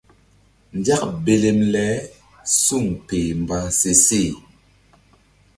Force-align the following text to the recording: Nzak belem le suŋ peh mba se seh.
Nzak 0.79 1.01
belem 1.25 1.59
le 1.73 1.87
suŋ 2.63 2.85
peh 3.07 3.29
mba 3.41 3.59
se 3.79 3.91
seh. 4.05 4.31